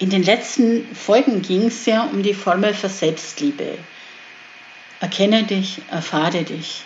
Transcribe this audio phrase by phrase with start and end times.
[0.00, 3.78] In den letzten Folgen ging es ja um die Formel für Selbstliebe.
[5.00, 6.82] Erkenne dich, erfahre dich.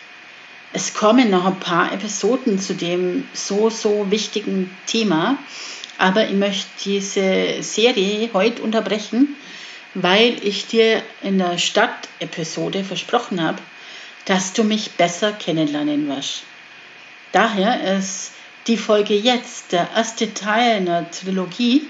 [0.74, 5.38] Es kommen noch ein paar Episoden zu dem so, so wichtigen Thema,
[5.96, 9.36] aber ich möchte diese Serie heute unterbrechen,
[9.94, 13.58] weil ich dir in der Stadt-Episode versprochen habe,
[14.26, 16.42] dass du mich besser kennenlernen wirst.
[17.32, 18.32] Daher ist
[18.68, 21.82] die Folge jetzt der erste Teil einer Trilogie,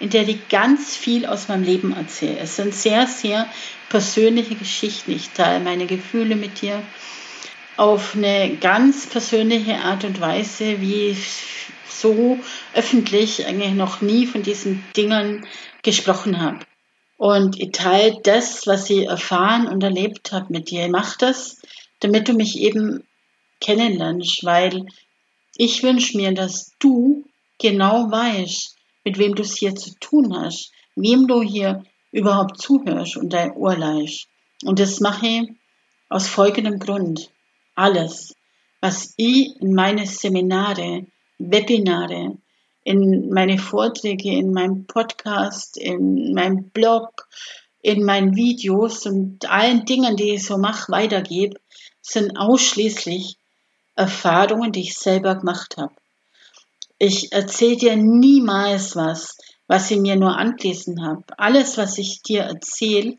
[0.00, 2.38] in der ich ganz viel aus meinem Leben erzähle.
[2.38, 3.48] Es sind sehr, sehr
[3.88, 5.12] persönliche Geschichten.
[5.12, 6.82] Ich teile meine Gefühle mit dir
[7.76, 11.16] auf eine ganz persönliche Art und Weise, wie
[11.88, 12.38] so
[12.74, 15.46] öffentlich eigentlich noch nie von diesen Dingen
[15.82, 16.58] gesprochen habe.
[17.16, 20.84] Und ich teile das, was ich erfahren und erlebt habe mit dir.
[20.84, 21.62] Ich mache das,
[22.00, 23.04] damit du mich eben
[23.60, 24.86] kennenlernst, weil
[25.56, 27.24] ich wünsche mir, dass du
[27.58, 33.16] genau weißt, mit wem du es hier zu tun hast, wem du hier überhaupt zuhörst
[33.16, 34.28] und dein Ohr leist.
[34.64, 35.50] Und das mache ich
[36.08, 37.30] aus folgendem Grund.
[37.74, 38.34] Alles,
[38.80, 41.06] was ich in meine Seminare,
[41.38, 42.38] Webinare,
[42.84, 47.26] in meine Vorträge, in meinem Podcast, in meinem Blog,
[47.82, 51.58] in meinen Videos und allen Dingen, die ich so mache, weitergebe,
[52.00, 53.36] sind ausschließlich
[53.96, 55.94] Erfahrungen, die ich selber gemacht habe.
[56.98, 59.36] Ich erzähle dir niemals was,
[59.66, 61.24] was ich mir nur angelesen habe.
[61.38, 63.18] Alles, was ich dir erzähle,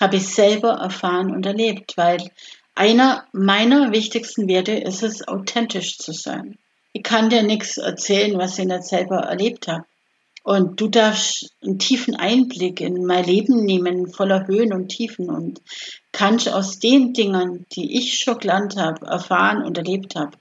[0.00, 2.30] habe ich selber erfahren und erlebt, weil
[2.74, 6.58] einer meiner wichtigsten Werte ist es, authentisch zu sein.
[6.92, 9.84] Ich kann dir nichts erzählen, was ich nicht selber erlebt habe.
[10.50, 15.62] Und du darfst einen tiefen Einblick in mein Leben nehmen, voller Höhen und Tiefen und
[16.10, 20.36] kannst aus den Dingen, die ich schon gelernt habe, erfahren und erlebt habe,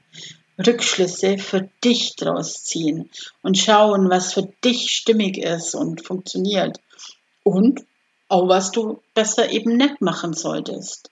[0.58, 3.12] Rückschlüsse für dich draus ziehen
[3.44, 6.80] und schauen, was für dich stimmig ist und funktioniert
[7.44, 7.82] und
[8.30, 11.12] auch was du besser eben nicht machen solltest.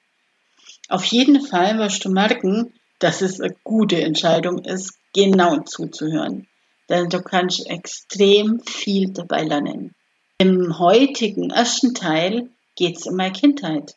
[0.90, 6.47] Auf jeden Fall wirst du merken, dass es eine gute Entscheidung ist, genau zuzuhören,
[6.90, 9.94] denn du kannst extrem viel dabei lernen.
[10.38, 13.96] Im heutigen ersten Teil geht es um meine Kindheit.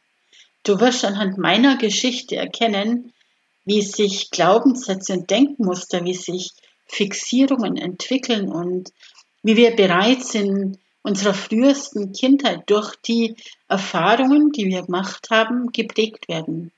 [0.63, 3.13] Du wirst anhand meiner Geschichte erkennen,
[3.65, 6.51] wie sich Glaubenssätze und Denkmuster, wie sich
[6.87, 8.91] Fixierungen entwickeln und
[9.43, 13.37] wie wir bereit sind, unserer frühesten Kindheit durch die
[13.69, 16.73] Erfahrungen, die wir gemacht haben, geprägt werden.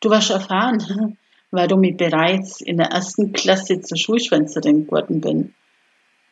[0.00, 1.16] Du wirst erfahren,
[1.50, 5.54] warum ich bereits in der ersten Klasse zur Schulschwänzerin geworden bin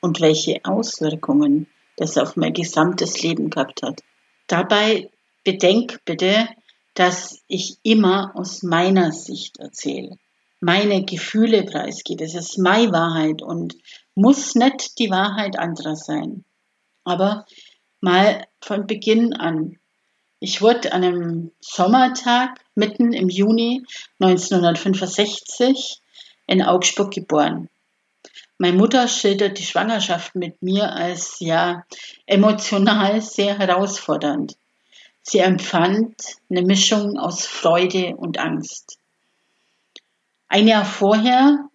[0.01, 1.67] und welche Auswirkungen
[1.97, 4.03] das auf mein gesamtes Leben gehabt hat.
[4.47, 5.11] Dabei
[5.45, 6.49] bedenk bitte,
[6.95, 10.19] dass ich immer aus meiner Sicht erzähle,
[10.61, 12.25] meine Gefühle preisgebe.
[12.25, 13.77] Es ist meine Wahrheit und
[14.15, 16.45] muss nicht die Wahrheit anderer sein.
[17.05, 17.45] Aber
[18.01, 19.79] mal von Beginn an.
[20.39, 23.83] Ich wurde an einem Sommertag mitten im Juni
[24.21, 26.01] 1965
[26.47, 27.71] in Augsburg geboren.
[28.59, 31.85] Meine Mutter schildert die Schwangerschaft mit mir als ja
[32.27, 34.57] emotional sehr herausfordernd.
[35.23, 36.15] Sie empfand
[36.51, 38.99] eine Mischung aus Freude und Angst.
[40.49, 41.69] Ein Jahr vorher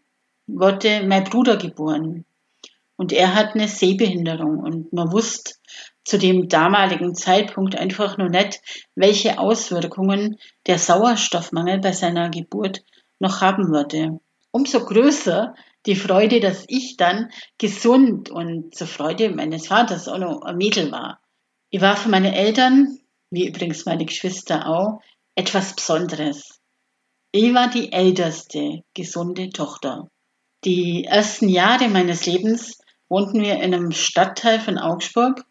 [0.47, 2.25] wurde mein Bruder geboren
[2.95, 5.55] und er hat eine Sehbehinderung und man wusste
[6.03, 8.61] zu dem damaligen Zeitpunkt einfach nur nicht,
[8.95, 12.83] welche Auswirkungen der Sauerstoffmangel bei seiner Geburt
[13.19, 14.19] noch haben würde.
[14.51, 20.41] Umso größer die Freude, dass ich dann gesund und zur Freude meines Vaters auch noch
[20.41, 21.19] ein Mädel war.
[21.69, 22.99] Ich war für meine Eltern
[23.31, 25.01] wie übrigens meine Geschwister auch,
[25.35, 26.59] etwas Besonderes.
[27.31, 30.09] Ich war die älteste gesunde Tochter.
[30.65, 32.77] Die ersten Jahre meines Lebens
[33.07, 35.45] wohnten wir in einem Stadtteil von Augsburg.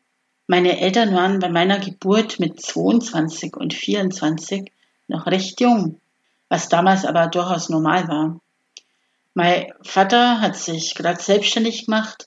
[0.50, 4.72] Meine Eltern waren bei meiner Geburt mit 22 und 24
[5.06, 6.00] noch recht jung,
[6.48, 8.40] was damals aber durchaus normal war.
[9.32, 12.26] Mein Vater hat sich gerade selbstständig gemacht,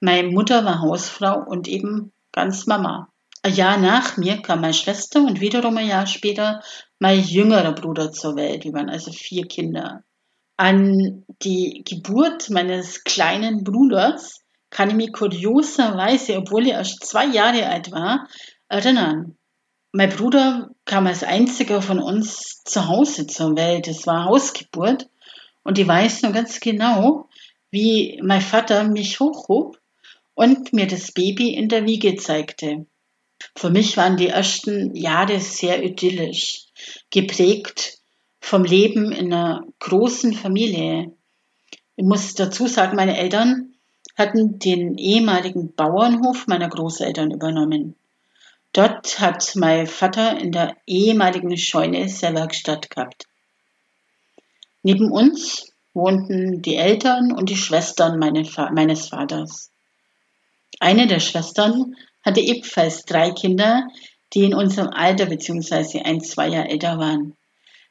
[0.00, 3.08] meine Mutter war Hausfrau und eben ganz Mama.
[3.42, 6.64] Ein Jahr nach mir kam meine Schwester und wiederum ein Jahr später
[6.98, 8.64] mein jüngerer Bruder zur Welt.
[8.64, 10.02] Wir waren also vier Kinder.
[10.56, 14.39] An die Geburt meines kleinen Bruders
[14.70, 18.28] kann ich mich kurioserweise, obwohl er erst zwei Jahre alt war,
[18.68, 19.36] erinnern.
[19.92, 23.88] Mein Bruder kam als einziger von uns zu Hause zur Welt.
[23.88, 25.08] Es war Hausgeburt.
[25.64, 27.28] Und ich weiß nur ganz genau,
[27.70, 29.78] wie mein Vater mich hochhob
[30.34, 32.86] und mir das Baby in der Wiege zeigte.
[33.56, 36.66] Für mich waren die ersten Jahre sehr idyllisch,
[37.10, 37.98] geprägt
[38.40, 41.12] vom Leben in einer großen Familie.
[41.96, 43.69] Ich muss dazu sagen, meine Eltern
[44.16, 47.96] hatten den ehemaligen Bauernhof meiner Großeltern übernommen.
[48.72, 53.26] Dort hat mein Vater in der ehemaligen Scheune seine Werkstatt gehabt.
[54.82, 59.70] Neben uns wohnten die Eltern und die Schwestern meines Vaters.
[60.78, 63.88] Eine der Schwestern hatte ebenfalls drei Kinder,
[64.32, 66.02] die in unserem Alter bzw.
[66.02, 67.36] ein, zwei Jahre älter waren.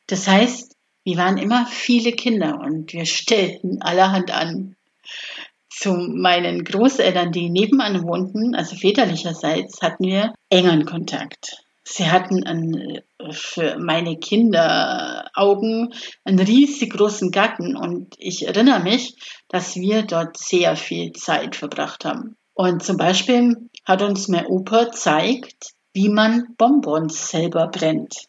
[0.07, 4.75] Das heißt, wir waren immer viele Kinder und wir stellten allerhand an.
[5.69, 11.63] Zu meinen Großeltern, die nebenan wohnten, also väterlicherseits, hatten wir engeren Kontakt.
[11.83, 12.99] Sie hatten einen,
[13.31, 15.93] für meine Kinderaugen
[16.23, 19.15] einen riesig großen Garten und ich erinnere mich,
[19.47, 22.35] dass wir dort sehr viel Zeit verbracht haben.
[22.53, 28.27] Und zum Beispiel hat uns mein Opa gezeigt, wie man Bonbons selber brennt.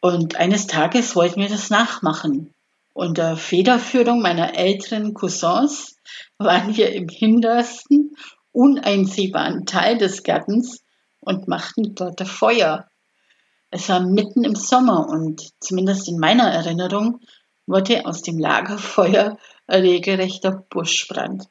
[0.00, 2.54] Und eines Tages wollten wir das nachmachen.
[2.96, 5.98] Unter Federführung meiner älteren Cousins
[6.38, 8.16] waren wir im hintersten,
[8.52, 10.82] uneinsehbaren Teil des Gartens
[11.20, 12.88] und machten dort Feuer.
[13.70, 17.20] Es war mitten im Sommer und zumindest in meiner Erinnerung
[17.66, 21.44] wurde aus dem Lagerfeuer ein regelrechter Buschbrand.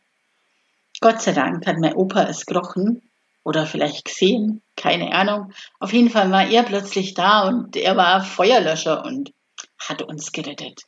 [1.00, 3.04] Gott sei Dank hat mein Opa es gerochen
[3.44, 5.54] oder vielleicht gesehen, keine Ahnung.
[5.80, 9.32] Auf jeden Fall war er plötzlich da und er war Feuerlöscher und
[9.78, 10.88] hat uns gerettet.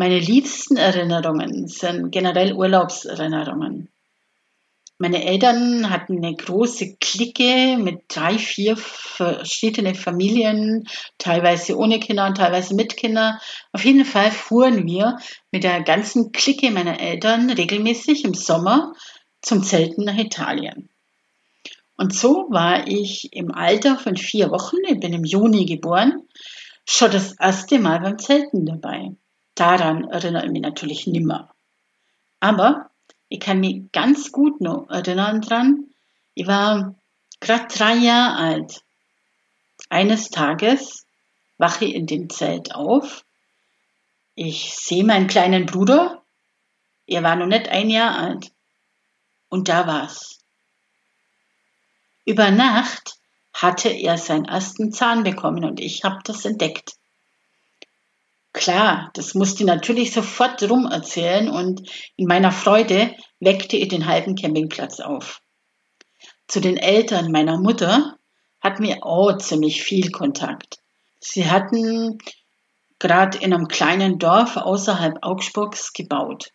[0.00, 3.90] Meine liebsten Erinnerungen sind generell Urlaubserinnerungen.
[4.96, 10.88] Meine Eltern hatten eine große Clique mit drei, vier verschiedene Familien,
[11.18, 13.38] teilweise ohne Kinder und teilweise mit Kindern.
[13.72, 15.18] Auf jeden Fall fuhren wir
[15.52, 18.94] mit der ganzen Clique meiner Eltern regelmäßig im Sommer
[19.42, 20.88] zum Zelten nach Italien.
[21.98, 26.22] Und so war ich im Alter von vier Wochen, ich bin im Juni geboren,
[26.88, 29.14] schon das erste Mal beim Zelten dabei.
[29.60, 31.54] Daran erinnere ich mich natürlich nimmer.
[32.40, 32.88] Aber
[33.28, 35.90] ich kann mich ganz gut noch erinnern dran.
[36.32, 36.94] Ich war
[37.40, 38.82] gerade drei Jahre alt.
[39.90, 41.04] Eines Tages
[41.58, 43.26] wache ich in dem Zelt auf.
[44.34, 46.22] Ich sehe meinen kleinen Bruder.
[47.06, 48.52] Er war noch nicht ein Jahr alt.
[49.50, 50.38] Und da war's.
[52.24, 53.18] Über Nacht
[53.52, 56.94] hatte er seinen ersten Zahn bekommen und ich habe das entdeckt.
[58.52, 64.06] Klar, das musste ich natürlich sofort rum erzählen und in meiner Freude weckte ich den
[64.06, 65.40] halben Campingplatz auf.
[66.48, 68.16] Zu den Eltern meiner Mutter
[68.60, 70.78] hatten wir auch ziemlich viel Kontakt.
[71.20, 72.18] Sie hatten
[72.98, 76.50] gerade in einem kleinen Dorf außerhalb Augsburgs gebaut.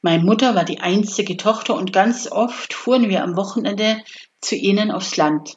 [0.00, 4.02] Meine Mutter war die einzige Tochter und ganz oft fuhren wir am Wochenende
[4.40, 5.56] zu ihnen aufs Land.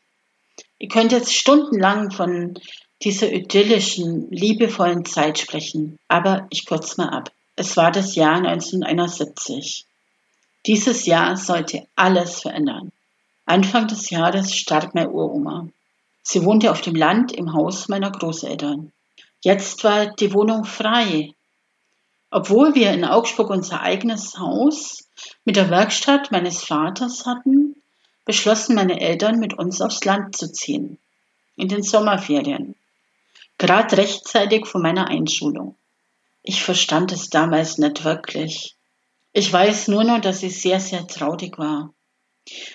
[0.77, 2.59] Ihr könnt jetzt stundenlang von
[3.01, 5.97] dieser idyllischen, liebevollen Zeit sprechen.
[6.07, 7.31] Aber ich kürze mal ab.
[7.55, 9.85] Es war das Jahr 1971.
[10.65, 12.91] Dieses Jahr sollte alles verändern.
[13.45, 15.67] Anfang des Jahres starb meine Uroma.
[16.23, 18.91] Sie wohnte auf dem Land im Haus meiner Großeltern.
[19.41, 21.33] Jetzt war die Wohnung frei.
[22.31, 25.07] Obwohl wir in Augsburg unser eigenes Haus
[25.45, 27.75] mit der Werkstatt meines Vaters hatten,
[28.25, 30.97] beschlossen meine Eltern, mit uns aufs Land zu ziehen.
[31.55, 32.75] In den Sommerferien
[33.57, 35.75] gerade rechtzeitig vor meiner Einschulung.
[36.43, 38.75] Ich verstand es damals nicht wirklich.
[39.33, 41.93] Ich weiß nur noch, dass ich sehr, sehr traurig war.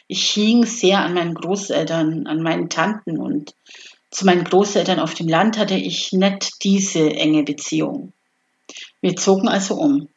[0.09, 3.55] Ich hing sehr an meinen Großeltern, an meinen Tanten und
[4.11, 8.13] zu meinen Großeltern auf dem Land hatte ich nicht diese enge Beziehung.
[9.01, 10.09] Wir zogen also um.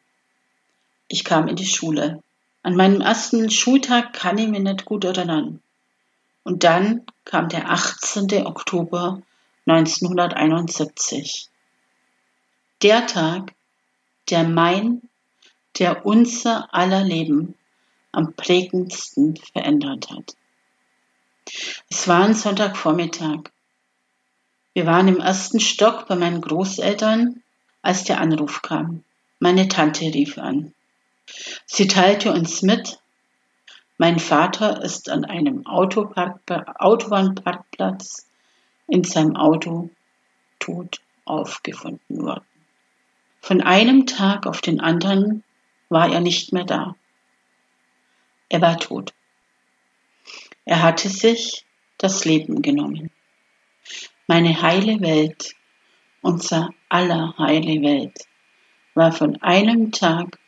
[1.06, 2.22] Ich kam in die Schule.
[2.64, 5.62] An meinem ersten Schultag kann ich mich nicht gut erinnern.
[6.42, 8.46] Und dann kam der 18.
[8.46, 9.22] Oktober
[9.66, 11.48] 1971.
[12.82, 13.54] Der Tag,
[14.28, 15.00] der mein,
[15.78, 17.54] der unser aller Leben
[18.12, 20.34] am prägendsten verändert hat.
[21.88, 23.50] Es war ein Sonntagvormittag.
[24.74, 27.42] Wir waren im ersten Stock bei meinen Großeltern,
[27.80, 29.04] als der Anruf kam.
[29.38, 30.74] Meine Tante rief an.
[31.64, 32.98] Sie teilte uns mit,
[33.96, 38.26] mein Vater ist an einem Autobahnparkplatz
[38.88, 39.90] in seinem Auto
[40.58, 42.44] tot aufgefunden worden.
[43.40, 45.44] Von einem Tag auf den anderen
[45.88, 46.96] war er nicht mehr da.
[48.48, 49.12] Er war tot.
[50.64, 51.64] Er hatte sich
[51.98, 53.10] das Leben genommen.
[54.26, 55.54] Meine heile Welt,
[56.22, 58.26] unser aller heile Welt,
[58.94, 60.38] war von einem Tag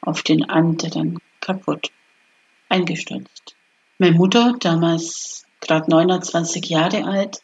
[0.00, 1.90] auf den anderen kaputt,
[2.68, 3.54] eingestürzt.
[3.98, 7.42] Meine Mutter, damals gerade 29 Jahre alt,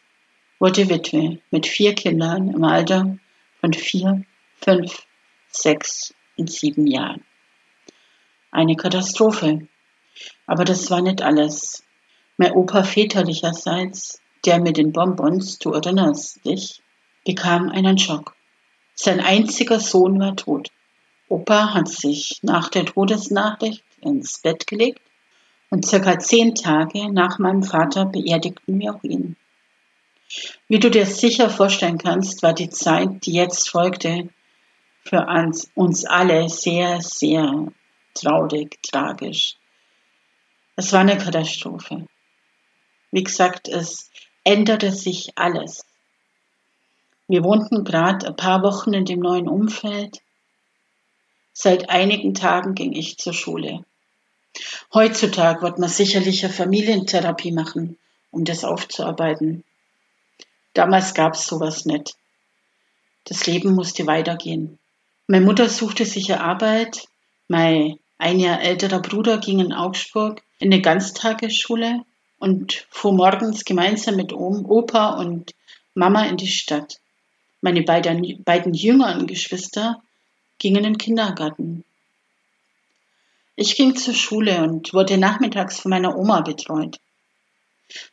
[0.59, 3.19] wurde Witwe mit vier Kindern im Alter
[3.61, 4.25] von vier,
[4.61, 5.07] fünf,
[5.49, 7.25] sechs und sieben Jahren.
[8.51, 9.69] Eine Katastrophe.
[10.47, 11.85] Aber das war nicht alles.
[12.39, 16.83] Mein Opa väterlicherseits, der mit den Bonbons, du erinnerst dich,
[17.25, 18.35] bekam einen Schock.
[18.95, 20.71] Sein einziger Sohn war tot.
[21.29, 25.03] Opa hat sich nach der Todesnachricht ins Bett gelegt
[25.71, 29.37] und circa zehn Tage nach meinem Vater beerdigten wir auch ihn.
[30.69, 34.29] Wie du dir sicher vorstellen kannst, war die Zeit, die jetzt folgte,
[35.05, 35.27] für
[35.75, 37.69] uns alle sehr, sehr
[38.15, 39.57] traurig, tragisch.
[40.75, 42.07] Es war eine Katastrophe.
[43.13, 44.11] Wie gesagt, es
[44.45, 45.87] änderte sich alles.
[47.29, 50.21] Wir wohnten gerade ein paar Wochen in dem neuen Umfeld.
[51.53, 53.85] Seit einigen Tagen ging ich zur Schule.
[54.93, 57.99] Heutzutage wird man sicherlich eine Familientherapie machen,
[58.31, 59.65] um das aufzuarbeiten.
[60.77, 62.17] Damals gab es sowas nicht.
[63.25, 64.79] Das Leben musste weitergehen.
[65.27, 67.09] Meine Mutter suchte sich eine Arbeit.
[67.49, 72.05] Mein ein Jahr älterer Bruder ging in Augsburg in eine Ganztagesschule
[72.39, 75.55] und fuhr morgens gemeinsam mit Opa und
[75.95, 76.99] Mama in die Stadt.
[77.63, 80.03] Meine beiden, beiden jüngeren Geschwister
[80.59, 81.85] gingen in den Kindergarten.
[83.57, 86.99] Ich ging zur Schule und wurde nachmittags von meiner Oma betreut.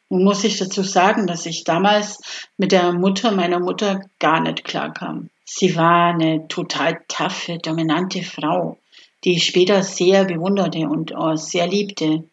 [0.09, 4.63] Nun muss ich dazu sagen, dass ich damals mit der Mutter meiner Mutter gar nicht
[4.63, 5.29] klarkam.
[5.45, 8.77] Sie war eine total taffe, dominante Frau,
[9.23, 12.23] die ich später sehr bewunderte und auch sehr liebte.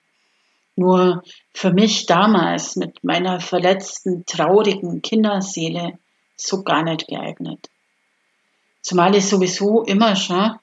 [0.77, 5.99] Nur für mich damals mit meiner verletzten, traurigen Kinderseele
[6.37, 7.69] so gar nicht geeignet.
[8.83, 10.59] Zumal ich sowieso immer schon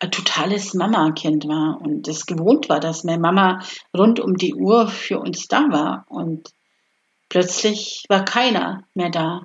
[0.00, 3.62] ein totales Mama-Kind war und es gewohnt war, dass meine Mama
[3.96, 6.50] rund um die Uhr für uns da war und
[7.28, 9.42] plötzlich war keiner mehr da.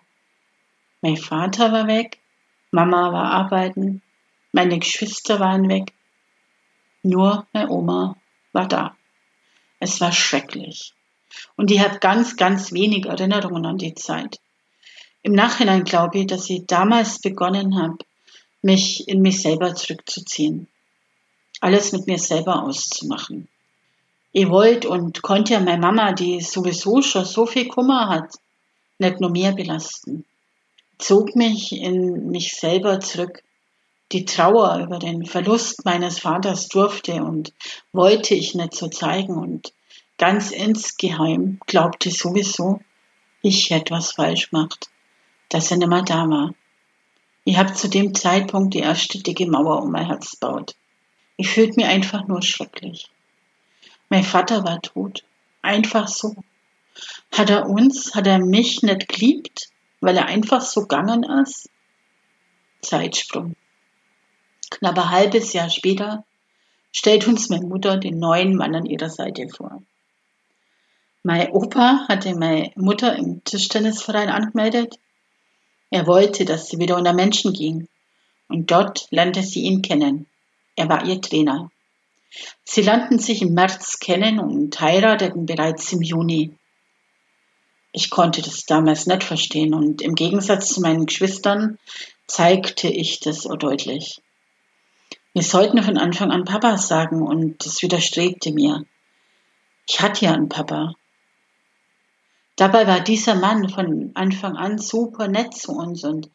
[1.01, 2.19] Mein Vater war weg,
[2.71, 4.01] Mama war arbeiten,
[4.53, 5.91] meine Geschwister waren weg,
[7.03, 8.15] nur meine Oma
[8.53, 8.95] war da.
[9.79, 10.93] Es war schrecklich.
[11.57, 14.39] Und ich habe ganz, ganz wenig Erinnerungen an die Zeit.
[15.21, 17.97] Im Nachhinein glaube ich, dass ich damals begonnen habe,
[18.65, 20.67] mich in mich selber zurückzuziehen.
[21.62, 23.48] Alles mit mir selber auszumachen.
[24.34, 28.34] Ich wollte und konnte ja meine Mama, die sowieso schon so viel Kummer hat,
[28.98, 30.25] nicht nur mehr belasten.
[30.98, 33.43] Zog mich in mich selber zurück.
[34.12, 37.53] Die Trauer über den Verlust meines Vaters durfte und
[37.93, 39.74] wollte ich nicht so zeigen und
[40.17, 42.81] ganz insgeheim glaubte sowieso,
[43.41, 44.89] ich hätte was falsch gemacht
[45.50, 46.53] dass er nicht mehr da war.
[47.47, 50.75] Ich habe zu dem Zeitpunkt die erste dicke Mauer um mein Herz gebaut.
[51.37, 53.07] Ich fühlte mich einfach nur schrecklich.
[54.09, 55.23] Mein Vater war tot.
[55.61, 56.35] Einfach so.
[57.31, 59.69] Hat er uns, hat er mich nicht geliebt,
[60.01, 61.69] weil er einfach so gegangen ist?
[62.81, 63.55] Zeitsprung.
[64.71, 66.25] Knapp ein halbes Jahr später
[66.91, 69.83] stellt uns meine Mutter den neuen Mann an ihrer Seite vor.
[71.21, 74.97] Mein Opa hatte meine Mutter im Tischtennisverein angemeldet
[75.95, 77.87] er wollte, dass sie wieder unter Menschen ging.
[78.49, 80.27] Und dort lernte sie ihn kennen.
[80.75, 81.71] Er war ihr Trainer.
[82.65, 86.53] Sie lernten sich im März kennen und heirateten bereits im Juni.
[87.93, 91.79] Ich konnte das damals nicht verstehen und im Gegensatz zu meinen Geschwistern
[92.27, 94.21] zeigte ich das deutlich.
[95.33, 98.85] Wir sollten von Anfang an Papa sagen und das widerstrebte mir.
[99.87, 100.95] Ich hatte ja einen Papa
[102.55, 106.29] Dabei war dieser Mann von Anfang an super nett zu uns und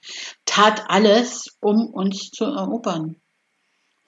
[0.44, 3.16] tat alles, um uns zu erobern.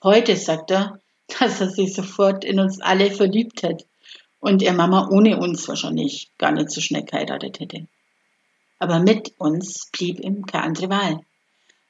[0.03, 0.99] Heute sagt er,
[1.39, 3.85] dass er sich sofort in uns alle verliebt hat
[4.39, 7.87] und er Mama ohne uns wahrscheinlich gar nicht so schnell geheiratet hätte.
[8.77, 11.19] Aber mit uns blieb ihm keine andere Wahl.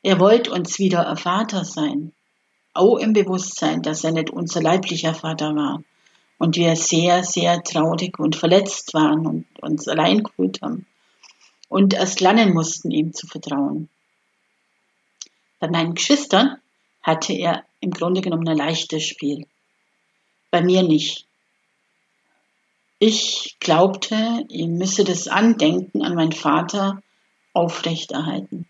[0.04, 2.14] Er wollte uns wieder ein Vater sein,
[2.74, 5.84] auch im Bewusstsein, dass er nicht unser leiblicher Vater war,
[6.44, 10.86] und wir sehr, sehr traurig und verletzt waren und uns allein gefühlt haben
[11.70, 13.88] und erst lernen mussten, ihm zu vertrauen.
[15.62, 16.58] Bei meinen Geschwistern
[17.02, 19.48] hatte er im Grunde genommen ein leichtes Spiel.
[20.52, 21.26] Bei mir nicht.
[23.00, 27.02] Ich glaubte, ich müsse das Andenken an meinen Vater
[27.54, 28.68] aufrechterhalten.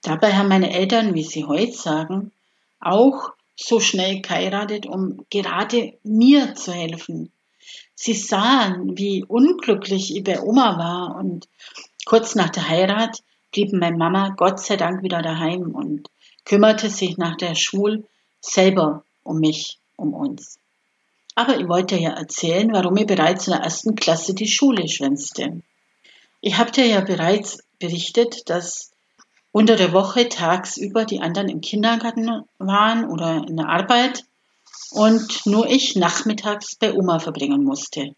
[0.00, 2.32] Dabei haben meine Eltern, wie sie heute sagen,
[2.80, 7.32] auch so schnell geheiratet, um gerade mir zu helfen.
[7.94, 11.48] Sie sahen, wie unglücklich ich bei Oma war und
[12.08, 13.22] Kurz nach der Heirat
[13.52, 16.08] blieb meine Mama Gott sei Dank wieder daheim und
[16.46, 18.04] kümmerte sich nach der Schule
[18.40, 20.58] selber um mich, um uns.
[21.34, 25.60] Aber ich wollte ja erzählen, warum ich bereits in der ersten Klasse die Schule schwänzte.
[26.40, 28.92] Ich habe dir ja bereits berichtet, dass
[29.52, 34.24] unter der Woche tagsüber die anderen im Kindergarten waren oder in der Arbeit
[34.90, 38.14] und nur ich nachmittags bei Oma verbringen musste.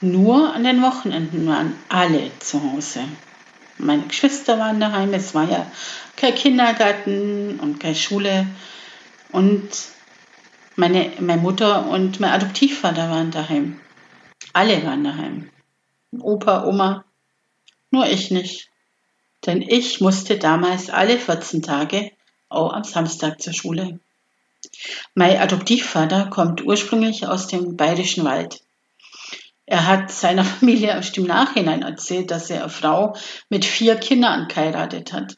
[0.00, 3.04] Nur an den Wochenenden waren alle zu Hause.
[3.78, 5.70] Meine Geschwister waren daheim, es war ja
[6.16, 8.46] kein Kindergarten und keine Schule.
[9.30, 9.68] Und
[10.74, 13.80] meine, meine Mutter und mein Adoptivvater waren daheim.
[14.52, 15.50] Alle waren daheim.
[16.18, 17.04] Opa, Oma,
[17.90, 18.71] nur ich nicht.
[19.46, 22.12] Denn ich musste damals alle 14 Tage
[22.48, 23.98] auch am Samstag zur Schule.
[25.14, 28.60] Mein Adoptivvater kommt ursprünglich aus dem Bayerischen Wald.
[29.66, 33.16] Er hat seiner Familie erst im Nachhinein erzählt, dass er eine Frau
[33.48, 35.36] mit vier Kindern geheiratet hat.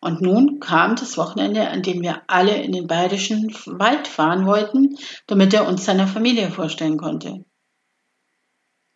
[0.00, 4.98] Und nun kam das Wochenende, an dem wir alle in den bayerischen Wald fahren wollten,
[5.26, 7.44] damit er uns seiner Familie vorstellen konnte.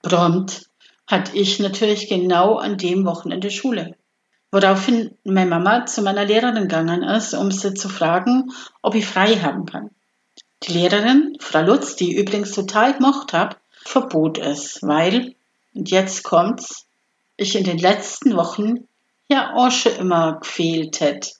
[0.03, 0.69] Prompt
[1.07, 3.97] hatte ich natürlich genau an dem Wochenende Schule.
[4.53, 8.53] Woraufhin meine Mama zu meiner Lehrerin gegangen ist, um sie zu fragen,
[8.83, 9.91] ob ich frei haben kann.
[10.65, 15.35] Die Lehrerin, Frau Lutz, die ich übrigens total gemocht habe, verbot es, weil,
[15.73, 16.87] und jetzt kommt's,
[17.37, 18.89] ich in den letzten Wochen
[19.29, 21.31] ja auch schon immer gefehlt hätte,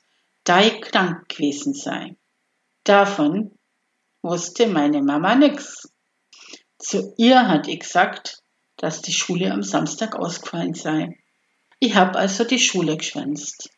[0.45, 2.17] da ich krank gewesen sei.
[2.85, 3.51] Davon
[4.23, 5.91] wusste meine Mama nix.
[6.79, 8.43] Zu ihr hat ich gesagt,
[8.77, 11.20] dass die Schule am Samstag ausgefallen sei.
[11.83, 13.71] Ich habe also die Schule geschwänzt,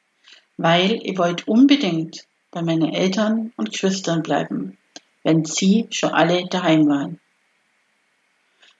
[0.57, 4.77] weil ich wollte unbedingt bei meinen Eltern und Geschwistern bleiben,
[5.23, 7.21] wenn sie schon alle daheim waren.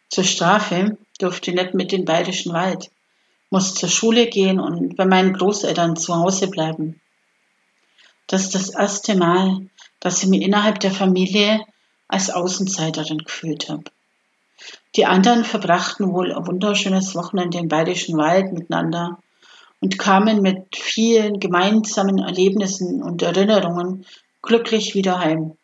[0.09, 2.91] Zur Strafe durfte ich nicht mit den Bayerischen Wald,
[3.49, 7.01] musste zur Schule gehen und bei meinen Großeltern zu Hause bleiben.
[8.27, 9.69] Das ist das erste Mal,
[10.01, 11.65] dass ich mich innerhalb der Familie
[12.09, 13.85] als Außenseiterin gefühlt habe.
[14.97, 19.19] Die anderen verbrachten wohl ein wunderschönes Wochenende im Bayerischen Wald miteinander
[19.81, 24.07] und kamen mit vielen gemeinsamen Erlebnissen und Erinnerungen
[24.43, 25.57] glücklich wieder heim.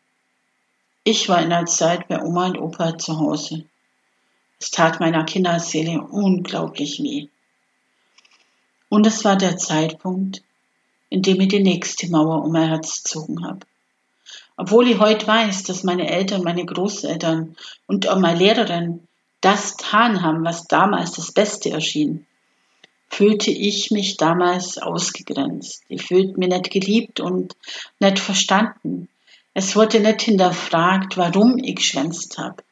[1.05, 3.65] Ich war in der Zeit bei Oma und Opa zu Hause.
[4.61, 7.29] Es tat meiner Kinderseele unglaublich weh.
[8.89, 10.43] Und es war der Zeitpunkt,
[11.11, 13.61] in dem ich die nächste Mauer um mein Herz gezogen habe.
[14.61, 19.07] Obwohl ich heute weiß, dass meine Eltern, meine Großeltern und auch meine Lehrerin
[19.41, 22.27] das getan haben, was damals das Beste erschien,
[23.09, 25.85] fühlte ich mich damals ausgegrenzt.
[25.89, 27.55] Ich fühlte mich nicht geliebt und
[28.01, 29.09] nicht verstanden.
[29.55, 32.65] Es wurde nicht hinterfragt, warum ich geschwänzt habe.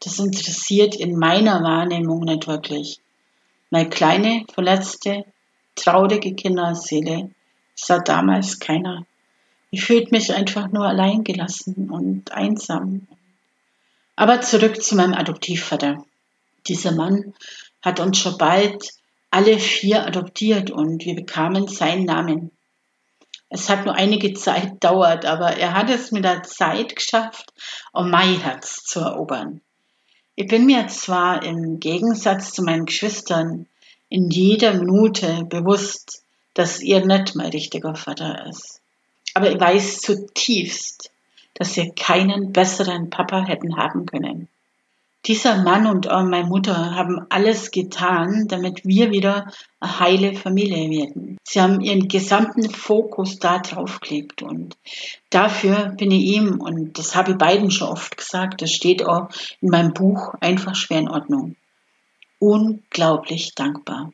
[0.00, 2.98] Das interessiert in meiner Wahrnehmung nicht wirklich.
[3.70, 5.24] Meine kleine, verletzte,
[5.76, 7.30] traurige Kinderseele
[7.76, 9.06] sah damals keiner.
[9.74, 13.08] Ich fühlte mich einfach nur alleingelassen und einsam.
[14.16, 16.04] Aber zurück zu meinem Adoptivvater.
[16.68, 17.32] Dieser Mann
[17.80, 18.90] hat uns schon bald
[19.30, 22.50] alle vier adoptiert und wir bekamen seinen Namen.
[23.48, 27.54] Es hat nur einige Zeit dauert, aber er hat es mit der Zeit geschafft,
[27.94, 29.62] um mein Herz zu erobern.
[30.34, 33.66] Ich bin mir zwar im Gegensatz zu meinen Geschwistern
[34.10, 38.81] in jeder Minute bewusst, dass ihr nicht mein richtiger Vater ist.
[39.34, 41.10] Aber ich weiß zutiefst,
[41.54, 44.48] dass wir keinen besseren Papa hätten haben können.
[45.26, 50.90] Dieser Mann und auch meine Mutter haben alles getan, damit wir wieder eine heile Familie
[50.90, 51.38] werden.
[51.44, 54.76] Sie haben ihren gesamten Fokus da drauf gelegt und
[55.30, 59.28] dafür bin ich ihm, und das habe ich beiden schon oft gesagt, das steht auch
[59.60, 61.54] in meinem Buch einfach schwer in Ordnung,
[62.40, 64.12] unglaublich dankbar.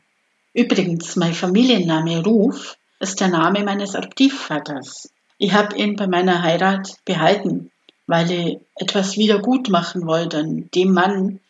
[0.53, 5.11] Übrigens, mein Familienname Ruf ist der Name meines Adoptivvaters.
[5.39, 7.71] Ich habe ihn bei meiner Heirat behalten
[8.09, 11.41] weil ich etwas wieder gut machen wollte an dem Mann,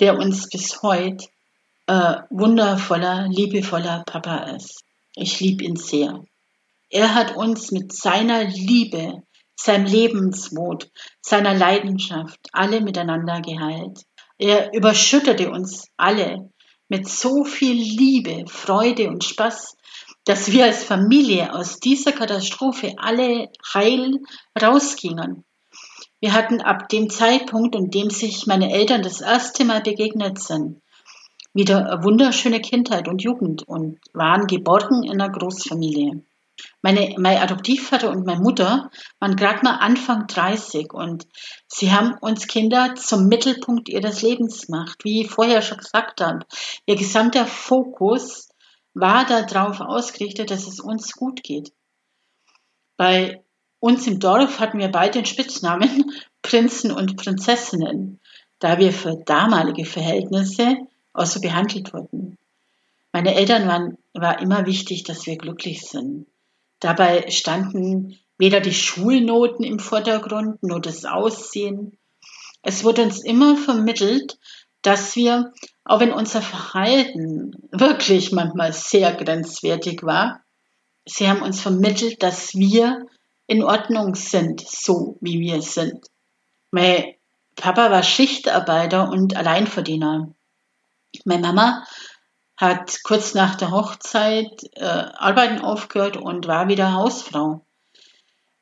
[0.00, 1.26] der uns bis heute
[1.86, 4.82] äh, wundervoller, liebevoller Papa ist.
[5.14, 6.24] Ich liebe ihn sehr.
[6.88, 9.22] Er hat uns mit seiner Liebe,
[9.54, 10.90] seinem Lebensmut,
[11.20, 14.00] seiner Leidenschaft alle miteinander geheilt.
[14.38, 16.50] Er überschüttete uns alle
[16.88, 19.75] mit so viel Liebe, Freude und Spaß,
[20.26, 24.20] dass wir als Familie aus dieser Katastrophe alle heil
[24.60, 25.44] rausgingen.
[26.20, 30.82] Wir hatten ab dem Zeitpunkt, in dem sich meine Eltern das erste Mal begegnet sind,
[31.54, 36.22] wieder eine wunderschöne Kindheit und Jugend und waren geborgen in einer Großfamilie.
[36.82, 41.26] Meine, mein Adoptivvater und meine Mutter waren gerade mal Anfang 30 und
[41.68, 45.04] sie haben uns Kinder zum Mittelpunkt ihres Lebens gemacht.
[45.04, 46.46] Wie ich vorher schon gesagt habe,
[46.86, 48.48] ihr gesamter Fokus
[48.96, 51.72] war darauf ausgerichtet, dass es uns gut geht.
[52.96, 53.42] Bei
[53.78, 56.10] uns im Dorf hatten wir beide den Spitznamen
[56.42, 58.20] Prinzen und Prinzessinnen,
[58.58, 60.76] da wir für damalige Verhältnisse
[61.12, 62.38] auch so behandelt wurden.
[63.12, 66.26] Meine Eltern waren, war immer wichtig, dass wir glücklich sind.
[66.80, 71.98] Dabei standen weder die Schulnoten im Vordergrund, nur das Aussehen.
[72.62, 74.38] Es wurde uns immer vermittelt,
[74.86, 75.52] dass wir,
[75.84, 80.42] auch wenn unser Verhalten wirklich manchmal sehr grenzwertig war,
[81.04, 83.06] sie haben uns vermittelt, dass wir
[83.48, 86.06] in Ordnung sind, so wie wir sind.
[86.70, 87.14] Mein
[87.56, 90.32] Papa war Schichtarbeiter und Alleinverdiener.
[91.24, 91.84] Meine Mama
[92.56, 97.64] hat kurz nach der Hochzeit äh, Arbeiten aufgehört und war wieder Hausfrau.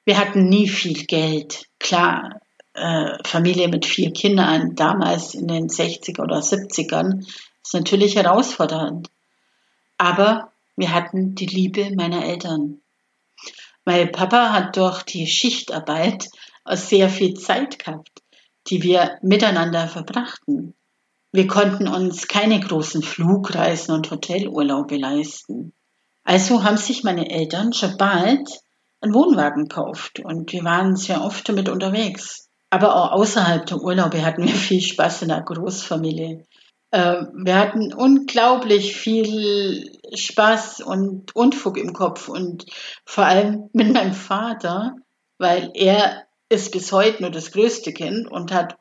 [0.06, 1.66] Wir hatten nie viel Geld.
[1.78, 2.40] Klar,
[2.74, 7.26] äh, Familie mit vier Kindern, damals in den 60er oder 70ern,
[7.62, 9.08] ist natürlich herausfordernd.
[9.96, 12.80] Aber wir hatten die Liebe meiner Eltern.
[13.84, 16.28] Mein Papa hat durch die Schichtarbeit
[16.66, 18.22] sehr viel Zeit gehabt,
[18.68, 20.74] die wir miteinander verbrachten.
[21.32, 25.72] Wir konnten uns keine großen Flugreisen und Hotelurlaube leisten.
[26.24, 28.48] Also haben sich meine Eltern schon bald
[29.00, 32.43] einen Wohnwagen gekauft und wir waren sehr oft damit unterwegs.
[32.74, 36.44] Aber auch außerhalb der Urlaube hatten wir viel Spaß in der Großfamilie.
[36.90, 42.66] Ähm, wir hatten unglaublich viel Spaß und Unfug im Kopf und
[43.06, 44.96] vor allem mit meinem Vater,
[45.38, 48.76] weil er ist bis heute nur das größte Kind und hat,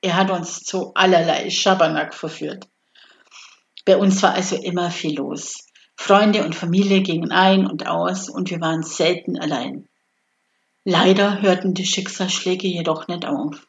[0.00, 2.66] er hat uns zu allerlei Schabernack verführt.
[3.84, 5.68] Bei uns war also immer viel los.
[5.96, 9.86] Freunde und Familie gingen ein und aus und wir waren selten allein.
[10.88, 13.66] Leider hörten die Schicksalsschläge jedoch nicht auf.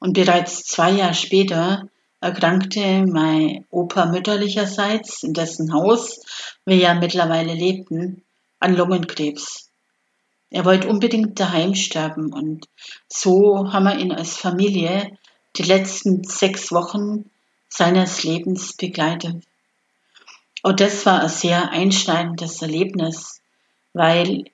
[0.00, 1.88] Und bereits zwei Jahre später
[2.20, 6.26] erkrankte mein Opa mütterlicherseits, in dessen Haus
[6.64, 8.24] wir ja mittlerweile lebten,
[8.58, 9.70] an Lungenkrebs.
[10.50, 12.66] Er wollte unbedingt daheim sterben und
[13.06, 15.16] so haben wir ihn als Familie
[15.54, 17.30] die letzten sechs Wochen
[17.68, 19.44] seines Lebens begleitet.
[20.64, 23.40] Und das war ein sehr einschneidendes Erlebnis,
[23.92, 24.46] weil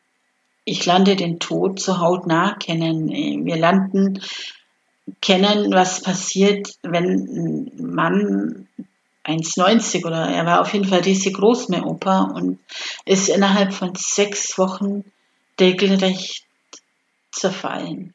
[0.71, 3.09] ich lernte den Tod zu hautnah kennen.
[3.45, 4.23] Wir lernten
[5.21, 8.69] kennen, was passiert, wenn ein Mann
[9.25, 12.61] 1,90 oder er war auf jeden Fall riesig groß, mein Opa, und
[13.05, 15.05] ist innerhalb von sechs Wochen
[15.59, 16.45] regelrecht
[17.33, 18.15] zerfallen.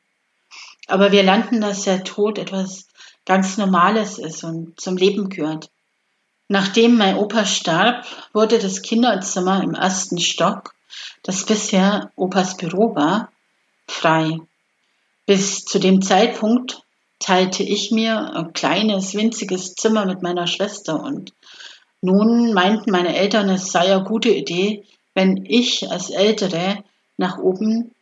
[0.88, 2.88] Aber wir lernten, dass der Tod etwas
[3.26, 5.70] ganz Normales ist und zum Leben gehört.
[6.48, 10.75] Nachdem mein Opa starb, wurde das Kinderzimmer im ersten Stock
[11.24, 13.32] das bisher Opas Büro war,
[13.88, 14.40] frei.
[15.26, 16.84] Bis zu dem Zeitpunkt
[17.20, 21.34] teilte ich mir ein kleines, winziges Zimmer mit meiner Schwester und
[22.02, 24.84] nun meinten meine Eltern, es sei eine gute Idee,
[25.16, 26.84] wenn ich als Ältere
[27.18, 27.96] nach oben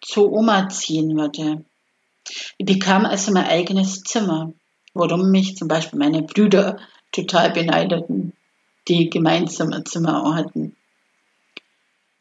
[0.00, 1.64] zu Oma ziehen würde.
[2.56, 4.52] Ich bekam also mein eigenes Zimmer,
[4.94, 6.78] worum mich zum Beispiel meine Brüder
[7.12, 8.32] total beneideten,
[8.88, 10.76] die gemeinsame Zimmer hatten.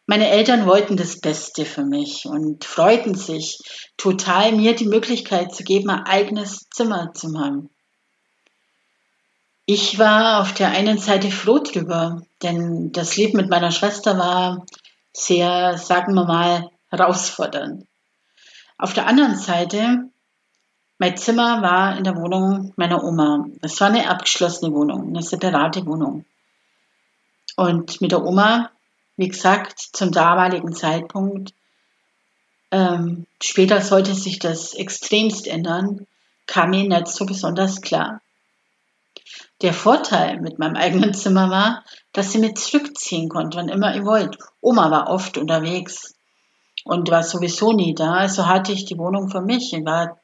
[0.10, 3.60] Meine Eltern wollten das Beste für mich und freuten sich
[3.96, 7.70] total, mir die Möglichkeit zu geben, ein eigenes Zimmer zu haben.
[9.68, 14.66] Ich war auf der einen Seite froh drüber, denn das Leben mit meiner Schwester war
[15.14, 17.86] sehr, sagen wir mal, herausfordernd.
[18.80, 20.10] Auf der anderen Seite,
[20.98, 23.46] mein Zimmer war in der Wohnung meiner Oma.
[23.62, 26.26] Es war eine abgeschlossene Wohnung, eine separate Wohnung.
[27.56, 28.72] Und mit der Oma
[29.20, 31.54] wie gesagt, zum damaligen Zeitpunkt.
[32.72, 36.08] Ähm, später sollte sich das extremst ändern,
[36.48, 38.22] kam mir nicht so besonders klar.
[39.62, 44.06] Der Vorteil mit meinem eigenen Zimmer war, dass sie mich zurückziehen konnte, wann immer ihr
[44.06, 44.38] wollt.
[44.62, 46.16] Oma war oft unterwegs
[46.86, 49.74] und war sowieso nie da, also hatte ich die Wohnung für mich.
[49.74, 50.18] Ich war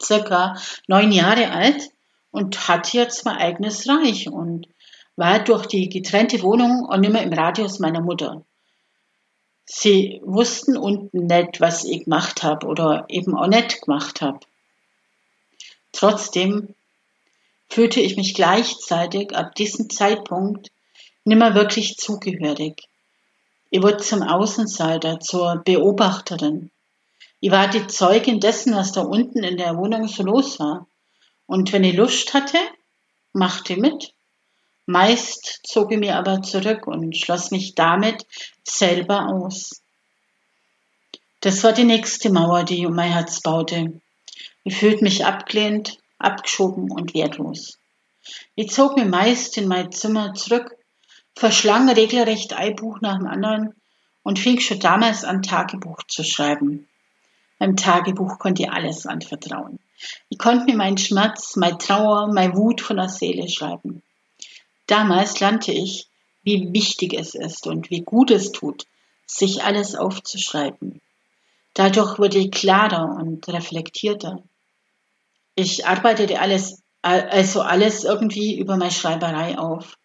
[0.00, 0.54] circa
[0.86, 1.90] neun Jahre alt
[2.30, 4.68] und hatte jetzt mein eigenes Reich und
[5.16, 8.44] war durch die getrennte Wohnung und nicht mehr im Radius meiner Mutter.
[9.64, 14.40] Sie wussten unten nicht, was ich gemacht habe oder eben auch nicht gemacht habe.
[15.92, 16.74] Trotzdem
[17.68, 20.70] fühlte ich mich gleichzeitig ab diesem Zeitpunkt
[21.24, 22.88] nimmer wirklich zugehörig.
[23.70, 26.70] Ich wurde zum Außenseiter, zur Beobachterin.
[27.40, 30.86] Ich war die Zeugin dessen, was da unten in der Wohnung so los war.
[31.46, 32.58] Und wenn ich Lust hatte,
[33.32, 34.12] machte mit.
[34.86, 38.24] Meist zog ich mir aber zurück und schloss mich damit
[38.62, 39.82] selber aus.
[41.40, 44.00] Das war die nächste Mauer, die um mein Herz baute.
[44.62, 47.78] Ich fühlte mich abgelehnt, abgeschoben und wertlos.
[48.54, 50.76] Ich zog mir meist in mein Zimmer zurück,
[51.34, 53.74] verschlang regelrecht ein Buch nach dem anderen
[54.22, 56.88] und fing schon damals an, Tagebuch zu schreiben.
[57.58, 59.78] Beim Tagebuch konnte ich alles anvertrauen.
[60.28, 64.02] Ich konnte mir meinen Schmerz, meine Trauer, meine Wut von der Seele schreiben.
[64.86, 66.06] Damals lernte ich,
[66.42, 68.86] wie wichtig es ist und wie gut es tut,
[69.26, 71.00] sich alles aufzuschreiben.
[71.74, 74.42] Dadurch wurde ich klarer und reflektierter.
[75.56, 79.98] Ich arbeitete alles, also alles irgendwie über meine Schreiberei auf.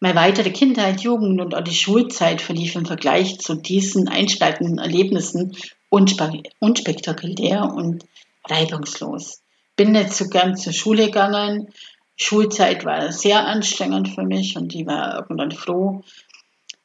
[0.00, 5.56] Meine weitere Kindheit, Jugend und auch die Schulzeit verlief im Vergleich zu diesen einschneidenden Erlebnissen
[5.88, 8.04] unspektakulär und
[8.46, 9.40] reibungslos.
[9.76, 11.72] Bin nicht so gern zur Schule gegangen.
[12.16, 16.02] Schulzeit war sehr anstrengend für mich und ich war irgendwann froh,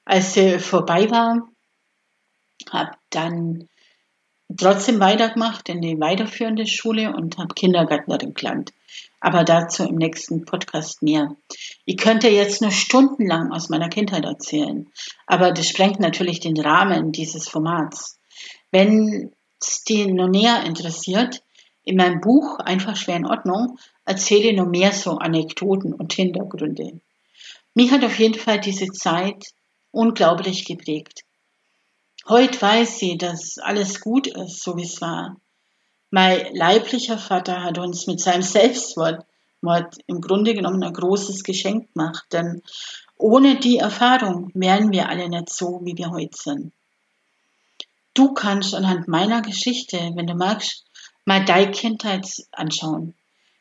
[0.05, 1.47] als sie vorbei war.
[2.71, 3.69] Hab dann
[4.57, 8.73] trotzdem weitergemacht in die weiterführende Schule und habe Kindergärtnerin gelernt.
[9.21, 11.35] Aber dazu im nächsten Podcast mehr.
[11.85, 14.87] Ich könnte jetzt nur stundenlang aus meiner Kindheit erzählen,
[15.27, 18.19] aber das sprengt natürlich den Rahmen dieses Formats.
[18.71, 21.43] Wenn es dich noch näher interessiert,
[21.83, 23.79] in meinem Buch Einfach schwer in Ordnung
[24.09, 26.99] erzähle noch mehr so Anekdoten und Hintergründe.
[27.75, 29.45] Mich hat auf jeden Fall diese Zeit
[29.91, 31.21] unglaublich geprägt.
[32.27, 35.37] Heute weiß sie, dass alles gut ist, so wie es war.
[36.09, 39.25] Mein leiblicher Vater hat uns mit seinem Selbstwort
[40.07, 42.63] im Grunde genommen ein großes Geschenk gemacht, denn
[43.15, 46.73] ohne die Erfahrung wären wir alle nicht so, wie wir heute sind.
[48.15, 50.85] Du kannst anhand meiner Geschichte, wenn du magst,
[51.25, 53.13] mal deine Kindheit anschauen.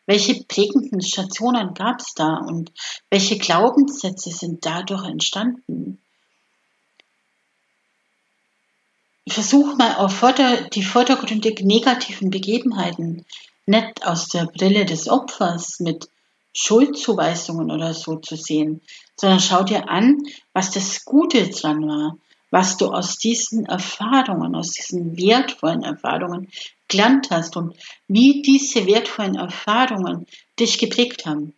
[0.08, 2.72] Welche prägenden Stationen gab es da und
[3.10, 6.00] welche Glaubenssätze sind dadurch entstanden?
[9.28, 13.26] versuch mal auf Vorder die vordergründig negativen Begebenheiten
[13.66, 16.08] nicht aus der Brille des Opfers mit
[16.54, 18.80] Schuldzuweisungen oder so zu sehen,
[19.14, 20.22] sondern schau dir an,
[20.54, 22.16] was das Gute dran war,
[22.50, 26.48] was du aus diesen Erfahrungen, aus diesen wertvollen Erfahrungen
[26.88, 27.76] gelernt hast und
[28.08, 30.26] wie diese wertvollen Erfahrungen
[30.58, 31.54] dich geprägt haben.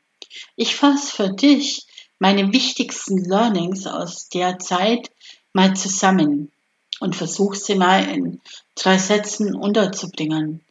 [0.57, 1.87] Ich fasse für dich
[2.19, 5.11] meine wichtigsten Learnings aus der Zeit
[5.53, 6.53] mal zusammen
[7.01, 8.41] und versuch sie mal in
[8.75, 10.63] drei Sätzen unterzubringen.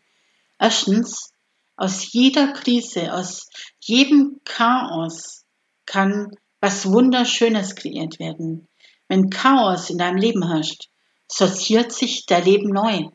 [0.60, 1.34] Erstens,
[1.76, 5.46] aus jeder Krise, aus jedem Chaos
[5.86, 8.68] kann was Wunderschönes kreiert werden.
[9.08, 10.90] Wenn Chaos in deinem Leben herrscht,
[11.28, 13.10] sortiert sich dein Leben neu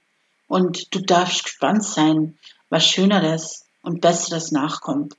[0.49, 5.17] und du darfst gespannt sein, was Schöneres und Besseres nachkommt.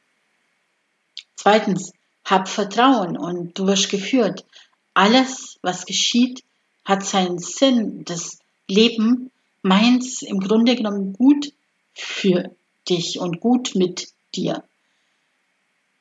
[1.35, 1.91] Zweitens,
[2.23, 4.45] hab Vertrauen und du wirst geführt.
[4.93, 6.43] Alles, was geschieht,
[6.83, 8.03] hat seinen Sinn.
[8.05, 11.53] Das Leben meint im Grunde genommen gut
[11.93, 12.55] für
[12.89, 14.63] dich und gut mit dir.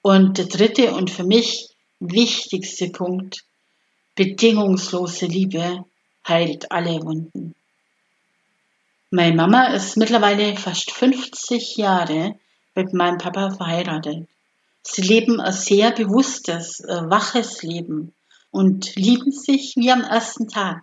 [0.03, 1.69] Und der dritte und für mich
[2.01, 3.45] wichtigste Punkt,
[4.15, 5.85] bedingungslose Liebe
[6.27, 7.55] heilt alle Wunden.
[9.17, 12.35] Meine Mama ist mittlerweile fast 50 Jahre
[12.75, 14.27] mit meinem Papa verheiratet.
[14.83, 18.13] Sie leben ein sehr bewusstes, waches Leben
[18.51, 20.83] und lieben sich wie am ersten Tag.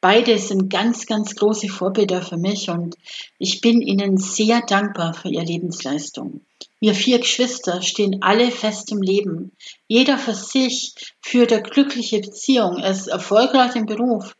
[0.00, 2.96] Beide sind ganz, ganz große Vorbilder für mich und
[3.38, 6.40] ich bin ihnen sehr dankbar für ihre Lebensleistung.
[6.80, 9.52] Wir vier Geschwister stehen alle fest im Leben.
[9.88, 14.34] Jeder für sich führt eine glückliche Beziehung, ist erfolgreich im Beruf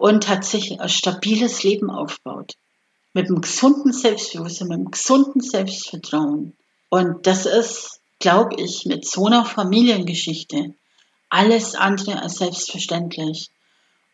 [0.00, 2.54] und hat sich ein stabiles Leben aufgebaut.
[3.12, 6.56] Mit einem gesunden Selbstbewusstsein, mit einem gesunden Selbstvertrauen.
[6.88, 10.72] Und das ist, glaube ich, mit so einer Familiengeschichte
[11.28, 13.50] alles andere als selbstverständlich.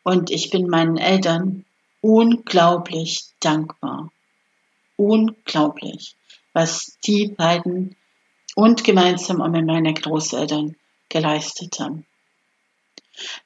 [0.03, 1.64] Und ich bin meinen Eltern
[2.01, 4.11] unglaublich dankbar.
[4.96, 6.16] Unglaublich,
[6.53, 7.94] was die beiden
[8.57, 10.75] und gemeinsam auch mit meinen Großeltern
[11.11, 12.07] geleistet haben.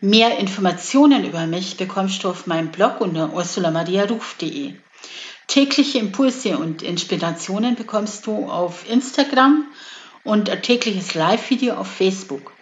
[0.00, 4.74] Mehr Informationen über mich bekommst du auf meinem Blog unter ursulamariaruf.de.
[5.46, 9.66] Tägliche Impulse und Inspirationen bekommst du auf Instagram
[10.24, 12.52] und ein tägliches Live-Video auf Facebook.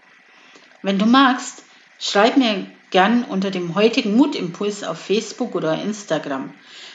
[0.83, 1.63] Wenn du magst,
[1.99, 6.53] schreib mir gern unter dem heutigen Mutimpuls auf Facebook oder Instagram.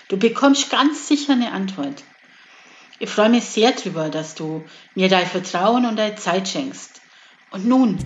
[0.08, 2.04] Du bekommst ganz sicher eine Antwort.
[3.00, 6.95] Ich freue mich sehr darüber, dass du mir dein Vertrauen und deine Zeit schenkst.
[7.56, 7.98] Und nun,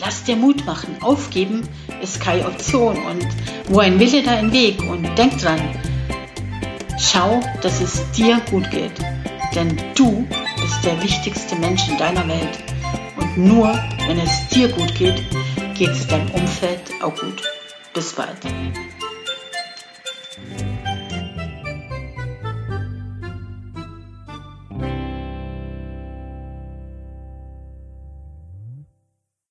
[0.00, 0.96] lass dir Mut machen.
[1.00, 1.66] Aufgeben
[2.02, 2.94] ist keine Option.
[3.06, 3.26] Und
[3.68, 4.82] wo ein Wille, da ein Weg.
[4.82, 5.58] Und denk dran,
[6.98, 8.92] schau, dass es dir gut geht.
[9.54, 10.26] Denn du
[10.60, 12.58] bist der wichtigste Mensch in deiner Welt.
[13.16, 13.68] Und nur,
[14.06, 15.24] wenn es dir gut geht,
[15.74, 17.42] geht es deinem Umfeld auch gut.
[17.94, 18.36] Bis bald.